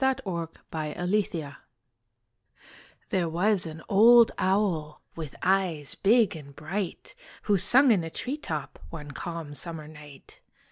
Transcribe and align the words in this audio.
THE 0.03 0.19
OWL 0.25 0.49
AND 0.73 0.97
THE 1.11 1.27
CROW 1.29 1.55
There 3.11 3.29
was 3.29 3.67
an 3.67 3.83
old 3.87 4.31
owl 4.39 5.03
With 5.15 5.35
eyes 5.43 5.93
big 5.93 6.35
and 6.35 6.55
bright, 6.55 7.13
Who 7.43 7.59
sung 7.59 7.91
in 7.91 8.03
a 8.03 8.09
tree 8.09 8.37
top 8.37 8.79
One 8.89 9.11
calm 9.11 9.53
summer 9.53 9.87
night. 9.87 10.41